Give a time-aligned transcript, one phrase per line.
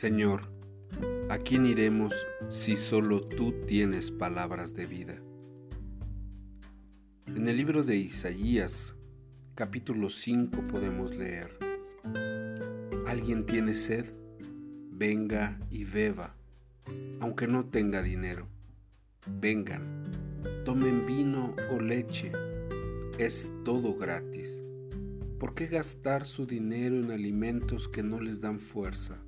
[0.00, 0.42] Señor,
[1.28, 2.14] ¿a quién iremos
[2.48, 5.16] si solo tú tienes palabras de vida?
[7.26, 8.94] En el libro de Isaías,
[9.56, 11.50] capítulo 5, podemos leer,
[13.08, 14.14] ¿Alguien tiene sed?
[14.92, 16.36] Venga y beba,
[17.18, 18.46] aunque no tenga dinero.
[19.40, 20.04] Vengan,
[20.64, 22.30] tomen vino o leche,
[23.18, 24.62] es todo gratis.
[25.40, 29.18] ¿Por qué gastar su dinero en alimentos que no les dan fuerza?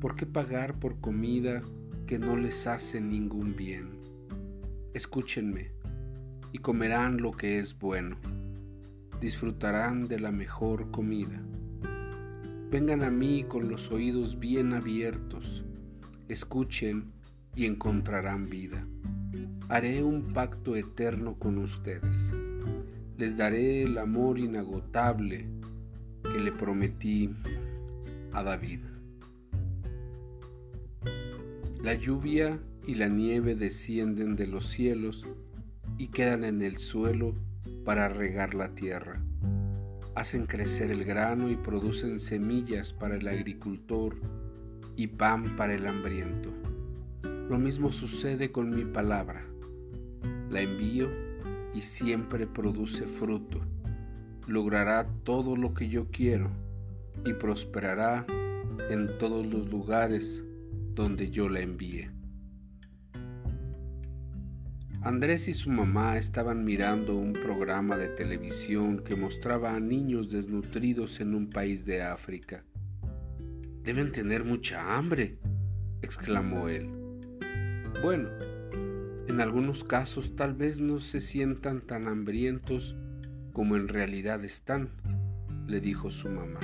[0.00, 1.60] ¿Por qué pagar por comida
[2.06, 3.98] que no les hace ningún bien?
[4.94, 5.72] Escúchenme
[6.52, 8.16] y comerán lo que es bueno.
[9.20, 11.42] Disfrutarán de la mejor comida.
[12.70, 15.64] Vengan a mí con los oídos bien abiertos.
[16.28, 17.10] Escuchen
[17.56, 18.86] y encontrarán vida.
[19.68, 22.32] Haré un pacto eterno con ustedes.
[23.16, 25.48] Les daré el amor inagotable
[26.22, 27.34] que le prometí
[28.32, 28.80] a David.
[31.88, 35.24] La lluvia y la nieve descienden de los cielos
[35.96, 37.34] y quedan en el suelo
[37.86, 39.22] para regar la tierra.
[40.14, 44.16] Hacen crecer el grano y producen semillas para el agricultor
[44.96, 46.50] y pan para el hambriento.
[47.22, 49.46] Lo mismo sucede con mi palabra.
[50.50, 51.08] La envío
[51.72, 53.62] y siempre produce fruto.
[54.46, 56.50] Logrará todo lo que yo quiero
[57.24, 58.26] y prosperará
[58.90, 60.44] en todos los lugares
[60.98, 62.10] donde yo la envié.
[65.00, 71.20] Andrés y su mamá estaban mirando un programa de televisión que mostraba a niños desnutridos
[71.20, 72.64] en un país de África.
[73.84, 75.38] Deben tener mucha hambre,
[76.02, 76.90] exclamó él.
[78.02, 78.28] Bueno,
[79.28, 82.96] en algunos casos tal vez no se sientan tan hambrientos
[83.52, 84.90] como en realidad están,
[85.68, 86.58] le dijo su mamá.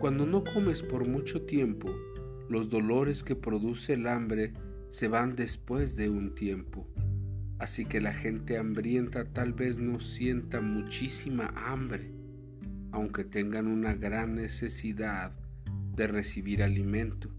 [0.00, 1.94] Cuando no comes por mucho tiempo,
[2.50, 4.52] los dolores que produce el hambre
[4.88, 6.84] se van después de un tiempo.
[7.60, 12.10] Así que la gente hambrienta tal vez no sienta muchísima hambre,
[12.90, 15.32] aunque tengan una gran necesidad
[15.94, 17.30] de recibir alimento.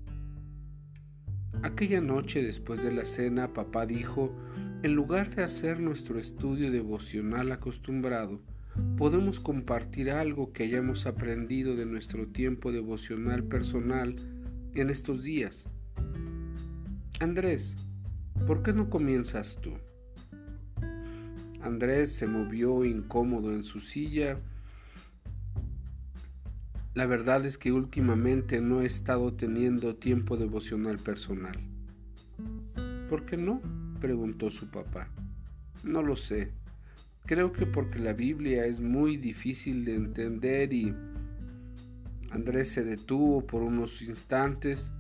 [1.62, 4.34] Aquella noche después de la cena, papá dijo,
[4.82, 8.42] en lugar de hacer nuestro estudio devocional acostumbrado,
[8.98, 14.16] podemos compartir algo que hayamos aprendido de nuestro tiempo devocional personal
[14.76, 15.68] en estos días.
[17.20, 17.76] Andrés,
[18.48, 19.74] ¿por qué no comienzas tú?
[21.62, 24.40] Andrés se movió incómodo en su silla.
[26.94, 31.58] La verdad es que últimamente no he estado teniendo tiempo devocional personal.
[33.10, 33.62] ¿Por qué no?
[34.00, 35.08] preguntó su papá.
[35.84, 36.52] No lo sé.
[37.26, 40.94] Creo que porque la Biblia es muy difícil de entender y
[42.32, 44.92] Andrés se detuvo por unos instantes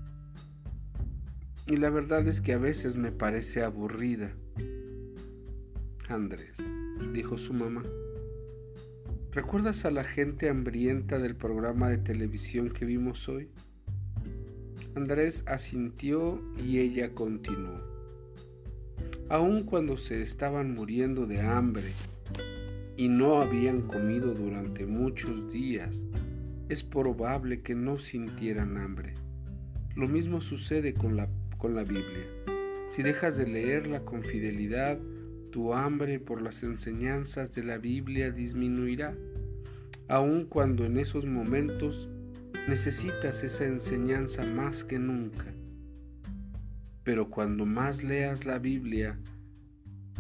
[1.67, 4.33] y la verdad es que a veces me parece aburrida.
[6.09, 6.57] Andrés,
[7.13, 7.83] dijo su mamá,
[9.31, 13.49] ¿recuerdas a la gente hambrienta del programa de televisión que vimos hoy?
[14.95, 17.79] Andrés asintió y ella continuó.
[19.29, 21.93] Aun cuando se estaban muriendo de hambre
[22.97, 26.03] y no habían comido durante muchos días,
[26.71, 29.13] es probable que no sintieran hambre.
[29.93, 31.27] Lo mismo sucede con la,
[31.57, 32.25] con la Biblia.
[32.87, 34.97] Si dejas de leerla con fidelidad,
[35.51, 39.13] tu hambre por las enseñanzas de la Biblia disminuirá,
[40.07, 42.07] aun cuando en esos momentos
[42.69, 45.53] necesitas esa enseñanza más que nunca.
[47.03, 49.19] Pero cuando más leas la Biblia,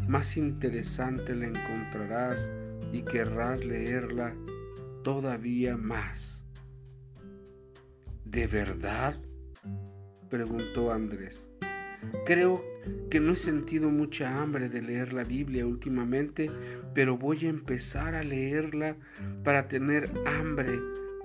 [0.05, 2.51] más interesante la encontrarás
[2.91, 4.35] y querrás leerla
[5.03, 6.43] todavía más.
[8.25, 9.15] ¿De verdad?
[10.29, 11.49] preguntó Andrés.
[12.25, 12.63] Creo
[13.09, 16.49] que no he sentido mucha hambre de leer la Biblia últimamente,
[16.93, 18.95] pero voy a empezar a leerla
[19.43, 20.79] para tener hambre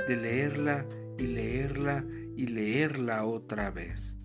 [0.08, 0.84] de leerla
[1.18, 2.04] y leerla
[2.36, 4.16] y leerla otra vez.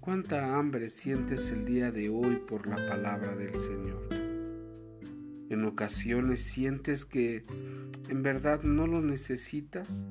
[0.00, 4.19] ¿Cuánta hambre sientes el día de hoy por la palabra del Señor?
[5.50, 7.44] En ocasiones sientes que
[8.08, 10.06] en verdad no lo necesitas.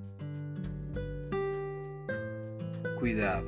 [3.00, 3.48] Cuidado.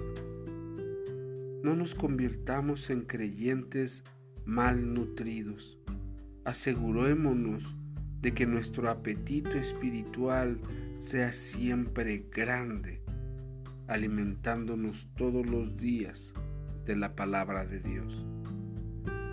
[1.64, 4.04] No nos convirtamos en creyentes
[4.46, 5.78] malnutridos.
[6.46, 7.76] Asegurémonos
[8.22, 10.60] de que nuestro apetito espiritual
[10.98, 13.02] sea siempre grande,
[13.88, 16.34] alimentándonos todos los días
[16.86, 18.26] de la palabra de Dios.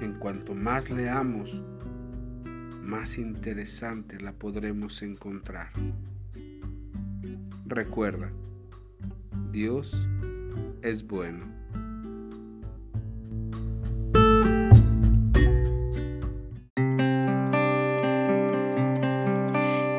[0.01, 1.63] En cuanto más leamos,
[2.89, 5.69] más interesante la podremos encontrar.
[7.67, 8.33] Recuerda,
[9.53, 9.95] Dios
[10.81, 11.47] es bueno.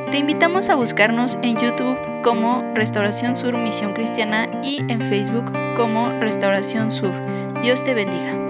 [0.09, 6.09] Te invitamos a buscarnos en YouTube como Restauración Sur Misión Cristiana y en Facebook como
[6.19, 7.13] Restauración Sur.
[7.61, 8.48] Dios te bendiga.